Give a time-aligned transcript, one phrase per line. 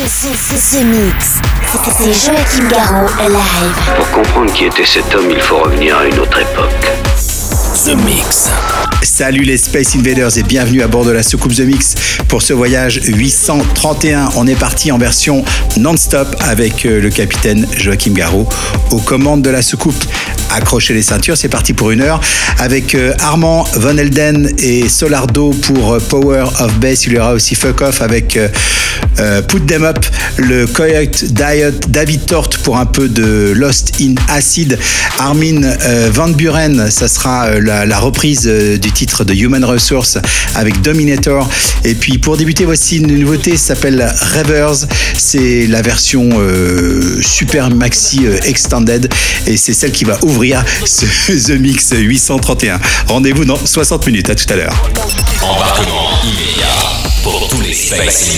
[0.00, 1.40] The, the Mix.
[1.98, 3.96] C'est Joachim Garraud live.
[3.96, 6.90] Pour comprendre qui était cet homme, il faut revenir à une autre époque.
[7.84, 8.48] The Mix.
[9.02, 11.94] Salut les Space Invaders et bienvenue à bord de la soucoupe The Mix
[12.28, 14.30] pour ce voyage 831.
[14.36, 15.44] On est parti en version
[15.76, 18.48] non-stop avec euh, le capitaine Joachim Garraud
[18.92, 20.02] aux commandes de la soucoupe.
[20.52, 22.20] Accrochez les ceintures, c'est parti pour une heure
[22.58, 27.06] avec euh, Armand Von Elden et Solardo pour euh, Power of Bass.
[27.06, 28.38] Il y aura aussi Fuck Off avec
[29.48, 30.04] Put Them Up,
[30.36, 34.78] le Coyote Diet, David Tort pour un peu de Lost in Acid,
[35.18, 35.60] Armin
[36.12, 40.18] Van Buren, ça sera la, reprise du titre de Human Resource
[40.54, 41.48] avec Dominator.
[41.84, 44.86] Et puis pour débuter, voici une nouveauté, ça s'appelle Revers.
[45.16, 49.12] C'est la version euh, Super Maxi euh, Extended
[49.46, 50.39] et c'est celle qui va ouvrir
[50.86, 52.80] ce The Mix 831.
[53.06, 54.30] Rendez-vous dans 60 minutes.
[54.30, 54.74] À tout à l'heure.
[55.42, 56.66] Embarquement immédiat
[57.22, 58.30] pour tous les Space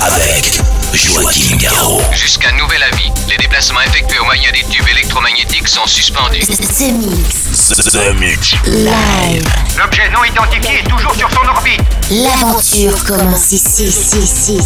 [0.00, 0.60] avec
[0.92, 2.02] Joachim Garraud.
[2.12, 6.40] Jusqu'à nouvel avis, les déplacements effectués au moyen des tubes électromagnétiques sont suspendus.
[6.40, 7.68] The Mix.
[7.92, 8.54] The Mix.
[8.66, 9.44] Live.
[9.78, 11.80] L'objet non identifié est toujours sur son orbite.
[12.10, 14.58] L'aventure commence ici, ici, ici,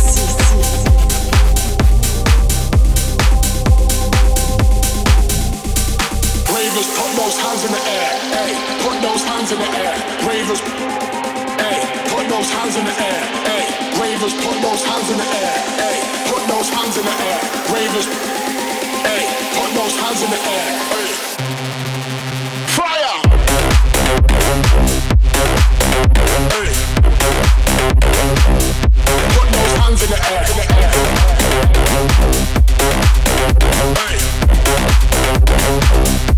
[7.28, 8.08] those hands in the air.
[8.32, 9.92] Hey, put those hands in the air.
[10.24, 10.60] Ravers,
[11.60, 13.20] hey, put those hands in the air.
[13.44, 13.68] Hey,
[14.00, 15.52] ravers, put those hands in the air.
[15.76, 16.00] Hey,
[16.32, 17.40] put those hands in the air.
[17.68, 18.06] Ravers,
[19.04, 19.28] hey,
[19.60, 20.72] put those hands in the air.
[20.88, 21.28] Hey.
[29.78, 30.44] Hands in the air.
[30.48, 30.90] In the air.
[36.32, 36.37] Hey.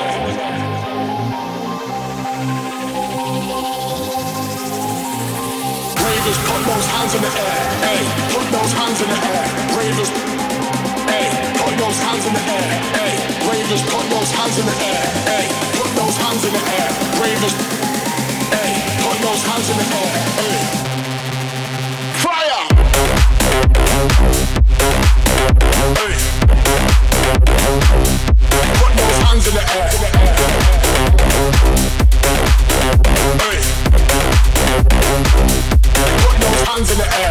[6.21, 7.65] Ravers, put those hands in the air.
[7.81, 7.97] Hey,
[8.29, 9.41] put those hands in the air.
[9.73, 10.09] Ravers,
[11.09, 12.61] hey, put those hands in the air.
[12.93, 13.17] Hey,
[13.49, 15.01] Ravers, put those hands in the air.
[15.25, 16.89] Hey, put those hands in the air.
[17.17, 17.55] Ravers,
[18.53, 18.69] hey,
[19.01, 20.13] put those hands in the air.
[20.37, 20.61] Hey.
[22.21, 22.69] Fire!
[25.97, 26.13] Hey.
[28.77, 29.89] Put those hands in the air.
[36.91, 37.30] In the air.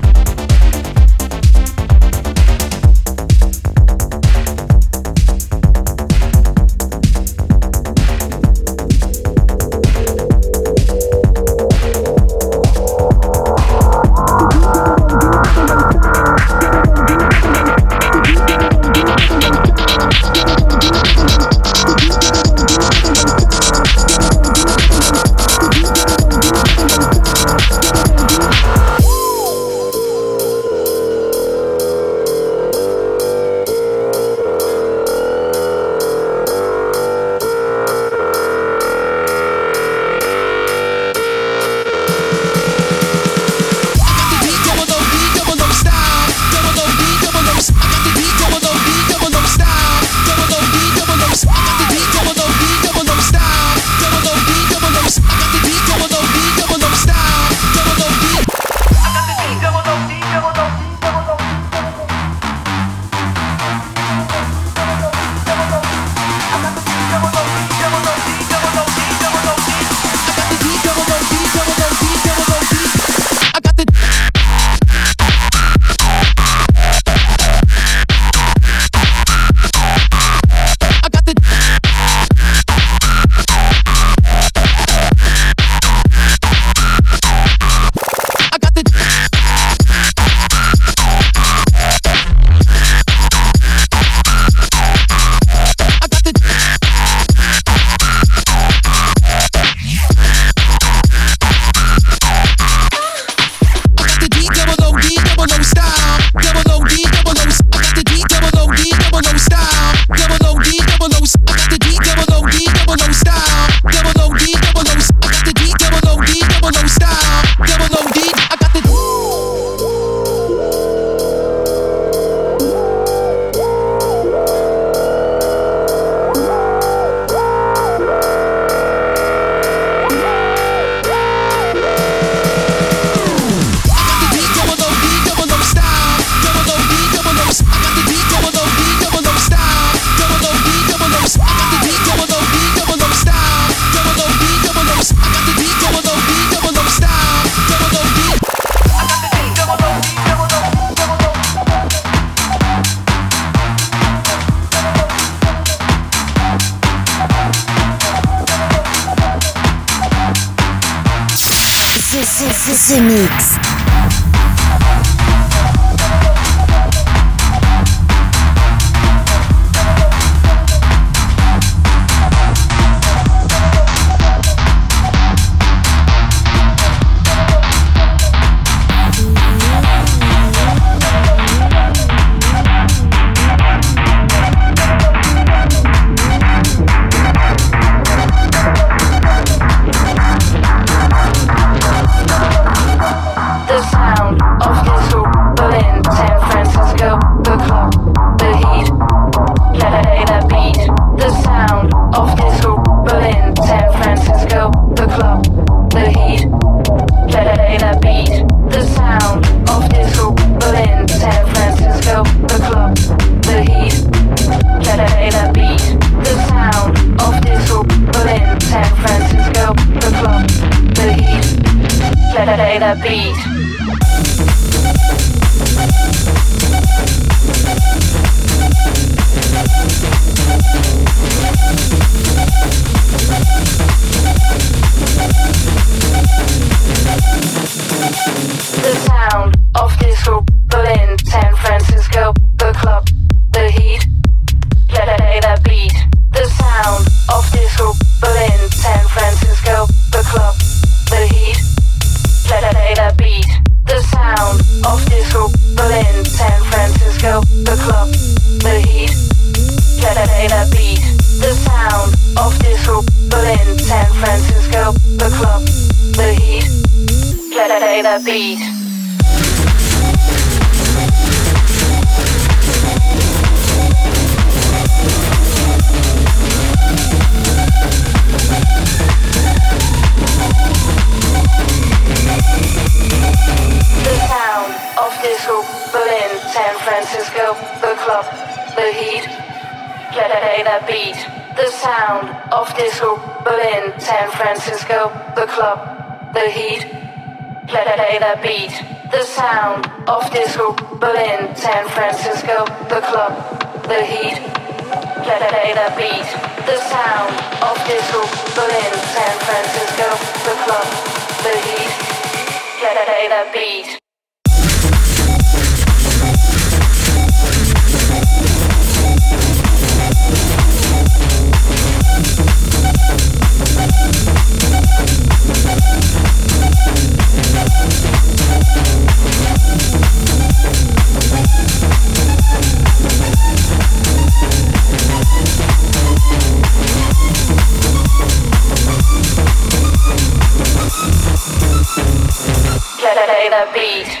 [343.51, 344.20] The beat.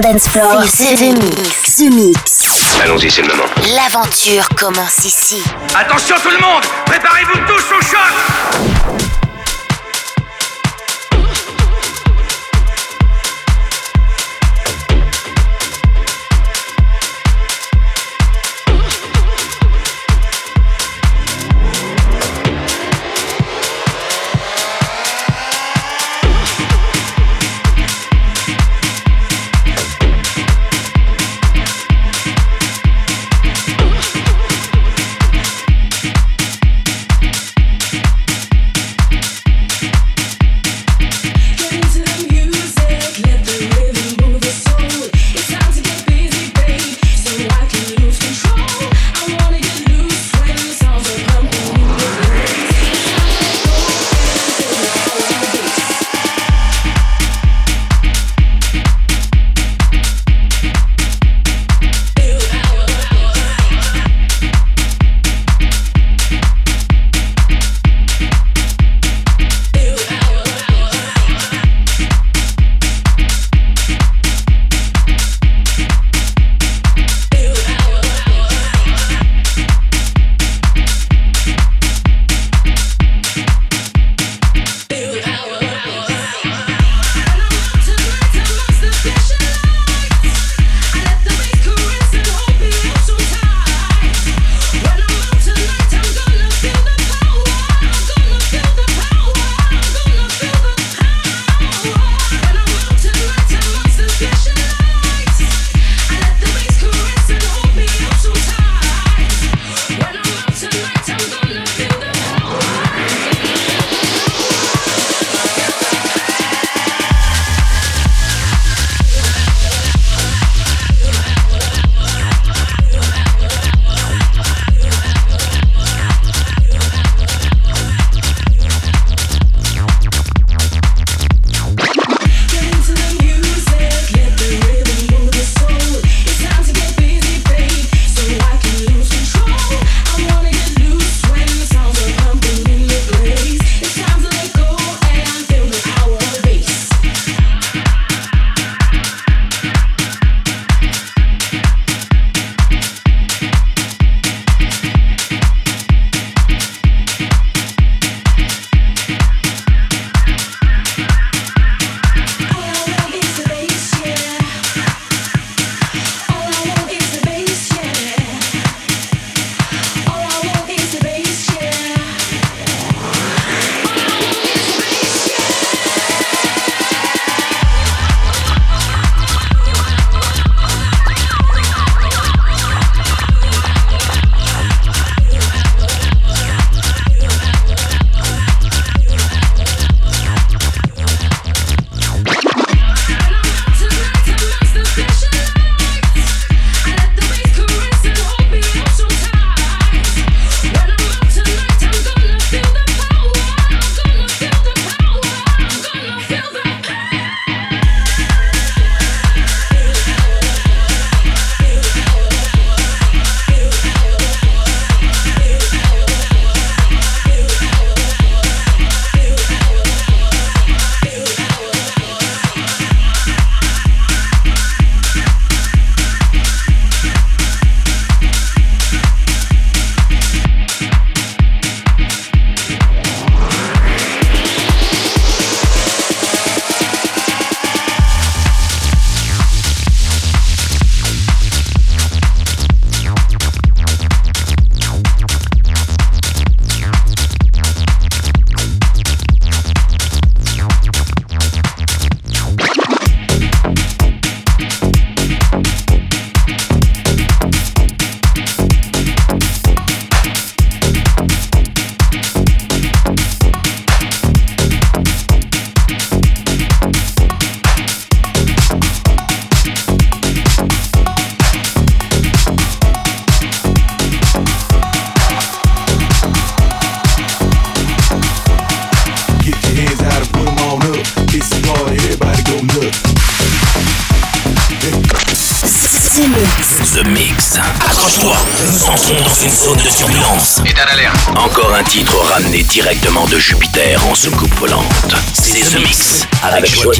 [0.00, 0.62] Dance floor.
[0.66, 1.76] C'est The Mix.
[1.76, 2.80] The Mix.
[2.82, 3.44] Allons-y, c'est le moment.
[3.74, 5.42] L'aventure commence ici.
[5.74, 8.73] Attention tout le monde Préparez-vous tous au choc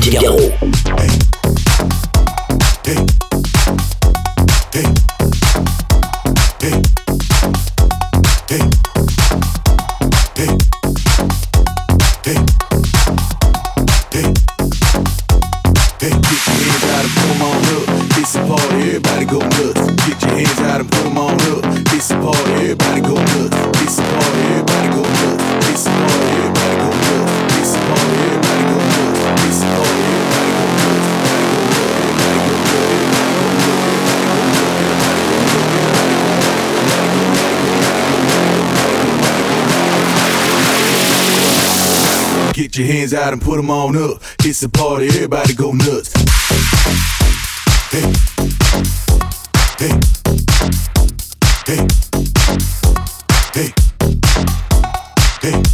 [0.07, 0.43] Yeah.
[42.55, 44.23] Get your hands out and put them on up.
[44.45, 46.12] It's a party, everybody go nuts.
[47.90, 48.12] Hey.
[49.77, 50.01] Hey.
[51.67, 51.88] Hey.
[53.53, 53.75] Hey.
[55.43, 55.73] Hey.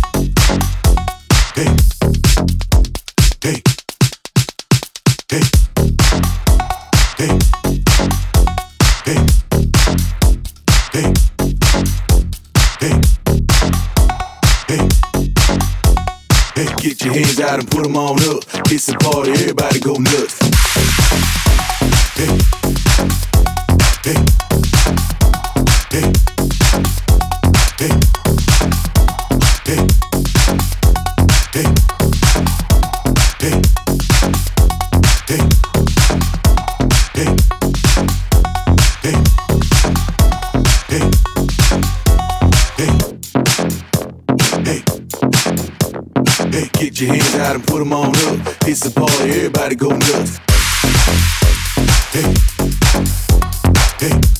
[17.15, 18.45] your hands out and put them on up.
[18.71, 20.39] It's a party, everybody go nuts.
[22.15, 22.39] Hey.
[24.05, 24.25] Hey.
[25.91, 26.30] Hey.
[47.01, 48.47] Get your hands out and put them on up.
[48.67, 50.39] It's a party, everybody go nuts.
[52.13, 52.35] Hey,
[54.07, 54.40] hey.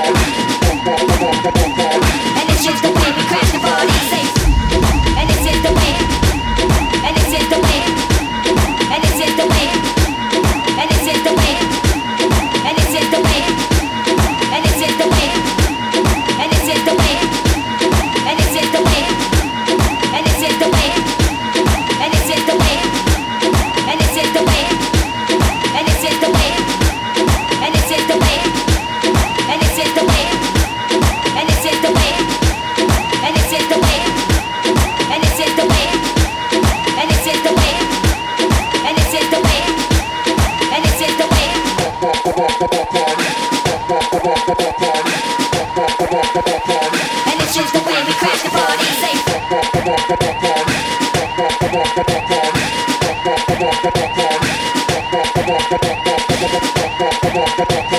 [55.71, 57.90] ポポポポポポポポポポポポ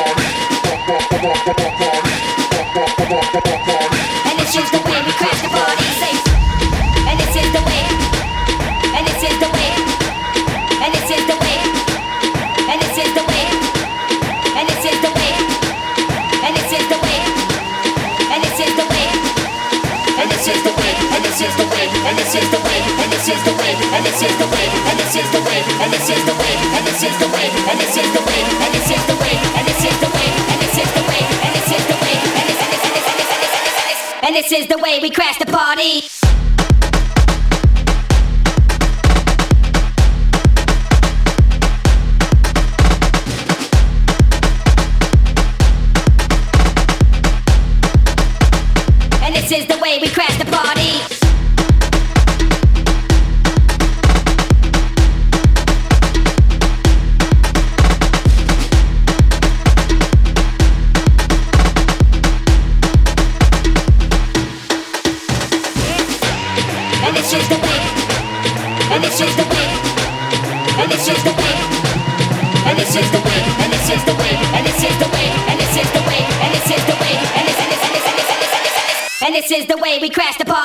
[23.93, 26.55] and this is the way, and this is the way, and this is the way,
[26.76, 29.34] and this is the way, and this is the way, and this is the way,
[29.57, 32.16] and this is the way, and this is the way, and this is the way,
[34.24, 36.09] and this is the way, we crash the party.
[49.34, 50.82] This is the way we crash the party.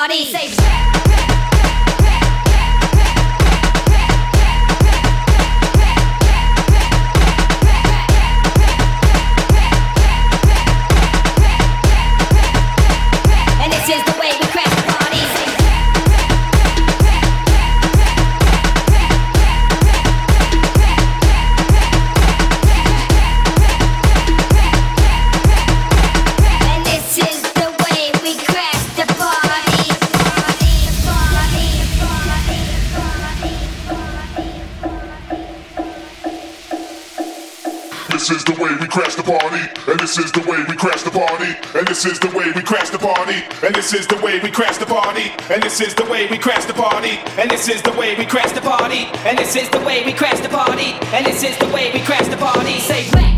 [0.08, 0.57] Crash the
[40.78, 44.06] crash the party, and this is the way we crash the party, and this is
[44.06, 47.18] the way we crash the party, and this is the way we crash the party,
[47.38, 49.06] And this is the way we crash the party.
[49.26, 50.92] And this is the way we crash the party.
[51.14, 52.78] And this is the way we crash the party.
[52.80, 53.37] Say And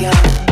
[0.00, 0.51] Young.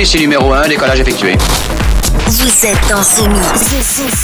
[0.00, 1.36] Police numéro 1, décollage effectué.
[2.26, 3.44] Vous êtes dans ce mix.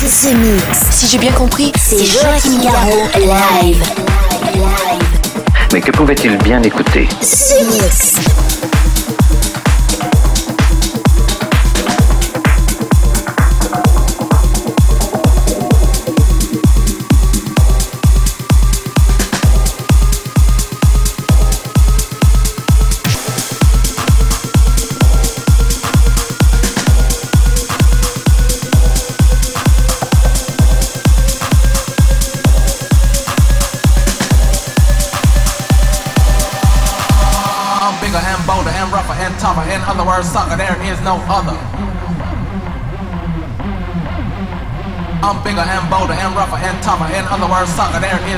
[0.09, 0.81] Ce, mix.
[0.91, 3.85] Si j'ai bien compris, c'est Joachim Garraud live.
[5.75, 7.07] Mais que pouvait-il bien écouter?
[7.21, 8.15] Ce mix.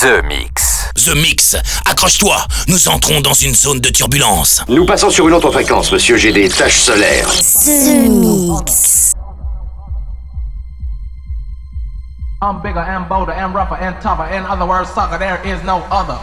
[0.00, 0.92] The Mix.
[0.94, 1.56] The Mix.
[1.84, 2.36] Accroche-toi,
[2.68, 4.62] nous entrons dans une zone de turbulence.
[4.68, 6.16] Nous passons sur une autre fréquence, monsieur.
[6.16, 7.28] J'ai des taches solaires.
[7.28, 9.12] The Mix.
[12.40, 14.26] I'm bigger and bolder and rougher and tougher.
[14.32, 16.18] In other words, sucker, there is no other.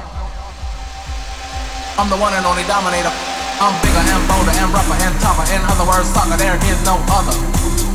[2.00, 3.12] I'm the one and only dominator.
[3.60, 5.44] I'm bigger and bolder and rougher and tougher.
[5.54, 7.95] In other words, sucker, there is no other.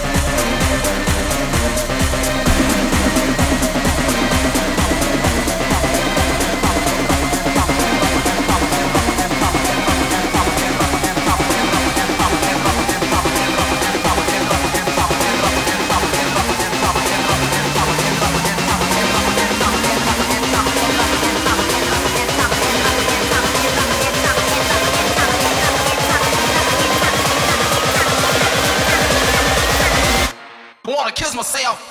[31.41, 31.90] Myself.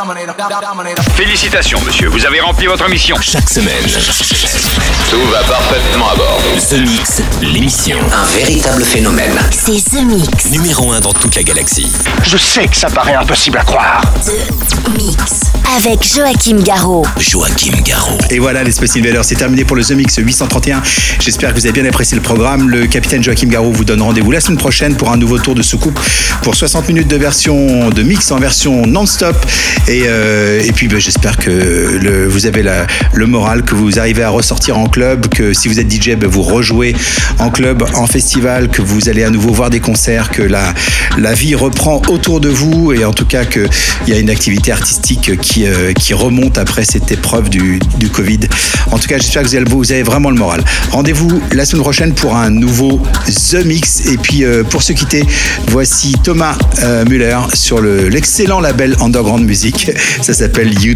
[0.00, 1.09] dominator, dominator.
[1.20, 3.14] Félicitations, monsieur, vous avez rempli votre mission.
[3.20, 3.84] Chaque semaine,
[5.10, 6.40] tout va parfaitement à bord.
[6.70, 7.98] The Mix, l'émission.
[8.10, 9.38] Un véritable phénomène.
[9.50, 10.46] C'est The Mix.
[10.50, 11.92] Numéro 1 dans toute la galaxie.
[12.22, 14.00] Je sais que ça paraît impossible à croire.
[14.24, 15.42] The Mix.
[15.76, 17.04] Avec Joachim Garraud.
[17.18, 18.18] Joachim Garraud.
[18.30, 20.80] Et voilà, les Space Invaders, c'est terminé pour le The Mix 831.
[21.20, 22.70] J'espère que vous avez bien apprécié le programme.
[22.70, 25.62] Le capitaine Joachim Garraud vous donne rendez-vous la semaine prochaine pour un nouveau tour de
[25.62, 26.00] soucoupe
[26.42, 29.36] pour 60 minutes de version de mix en version non non-stop.
[29.86, 32.64] Et, euh, et puis ben, j'espère que vous avez
[33.14, 36.28] le moral, que vous arrivez à ressortir en club, que si vous êtes DJ, ben,
[36.28, 36.94] vous rejouez
[37.40, 40.72] en club, en festival, que vous allez à nouveau voir des concerts, que la,
[41.18, 43.66] la vie reprend autour de vous et en tout cas qu'il
[44.06, 48.40] y a une activité artistique qui, euh, qui remonte après cette épreuve du, du Covid.
[48.92, 50.62] En tout cas, j'espère que vous avez, vous avez vraiment le moral.
[50.92, 53.02] Rendez-vous la semaine prochaine pour un nouveau
[53.50, 54.06] The Mix.
[54.06, 55.24] Et puis euh, pour se quitter,
[55.66, 59.90] voici Thomas euh, Muller sur le- l'excellent label Underground Music.
[60.22, 60.94] Ça s'appelle You